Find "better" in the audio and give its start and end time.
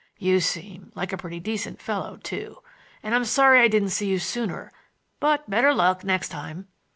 5.47-5.75